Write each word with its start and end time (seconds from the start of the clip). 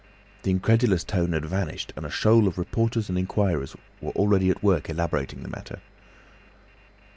The 0.41 0.49
incredulous 0.49 1.03
tone 1.03 1.33
had 1.33 1.45
vanished 1.45 1.93
and 1.95 2.07
a 2.07 2.09
shoal 2.09 2.47
of 2.47 2.57
reporters 2.57 3.07
and 3.07 3.19
inquirers 3.19 3.75
were 4.01 4.11
already 4.13 4.49
at 4.49 4.63
work 4.63 4.89
elaborating 4.89 5.43
the 5.43 5.47
matter. 5.49 5.79